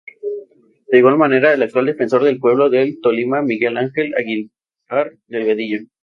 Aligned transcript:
De 0.87 0.97
igual 0.97 1.19
manera, 1.19 1.53
el 1.53 1.61
actual 1.61 1.85
Defensor 1.85 2.23
del 2.23 2.39
Pueblo 2.39 2.71
del 2.71 2.99
Tolima, 3.01 3.43
Miguel 3.43 3.77
Angel 3.77 4.15
Aguiar 4.17 5.13
Delgadillo. 5.27 5.81